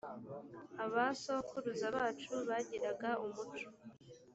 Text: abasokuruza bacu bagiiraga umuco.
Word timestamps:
abasokuruza 0.83 1.87
bacu 1.97 2.31
bagiiraga 2.47 3.09
umuco. 3.25 3.67